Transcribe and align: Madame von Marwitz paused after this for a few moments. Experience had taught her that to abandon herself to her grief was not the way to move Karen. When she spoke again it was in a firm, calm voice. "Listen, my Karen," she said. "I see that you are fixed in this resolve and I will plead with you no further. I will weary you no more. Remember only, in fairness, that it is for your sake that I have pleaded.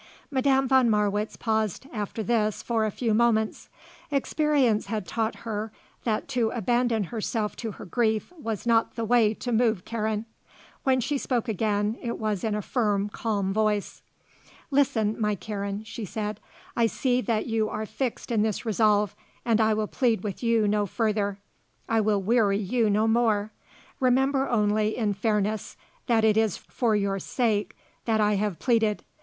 Madame 0.31 0.67
von 0.67 0.89
Marwitz 0.89 1.37
paused 1.37 1.85
after 1.93 2.23
this 2.23 2.63
for 2.63 2.85
a 2.87 2.91
few 2.91 3.13
moments. 3.13 3.69
Experience 4.09 4.87
had 4.87 5.05
taught 5.07 5.35
her 5.45 5.71
that 6.05 6.27
to 6.27 6.49
abandon 6.55 7.03
herself 7.03 7.55
to 7.55 7.73
her 7.73 7.85
grief 7.85 8.31
was 8.39 8.65
not 8.65 8.95
the 8.95 9.05
way 9.05 9.31
to 9.35 9.51
move 9.51 9.85
Karen. 9.85 10.25
When 10.81 11.01
she 11.01 11.19
spoke 11.19 11.47
again 11.47 11.99
it 12.01 12.17
was 12.17 12.43
in 12.43 12.55
a 12.55 12.63
firm, 12.63 13.09
calm 13.09 13.53
voice. 13.53 14.01
"Listen, 14.71 15.21
my 15.21 15.35
Karen," 15.35 15.83
she 15.83 16.03
said. 16.03 16.39
"I 16.75 16.87
see 16.87 17.21
that 17.21 17.45
you 17.45 17.69
are 17.69 17.85
fixed 17.85 18.31
in 18.31 18.41
this 18.41 18.65
resolve 18.65 19.15
and 19.45 19.61
I 19.61 19.75
will 19.75 19.85
plead 19.85 20.23
with 20.23 20.41
you 20.41 20.67
no 20.67 20.87
further. 20.87 21.37
I 21.87 22.01
will 22.01 22.23
weary 22.23 22.57
you 22.57 22.89
no 22.89 23.07
more. 23.07 23.51
Remember 23.99 24.49
only, 24.49 24.97
in 24.97 25.13
fairness, 25.13 25.77
that 26.07 26.23
it 26.23 26.37
is 26.37 26.57
for 26.57 26.95
your 26.95 27.19
sake 27.19 27.75
that 28.05 28.19
I 28.19 28.33
have 28.37 28.57
pleaded. 28.57 29.03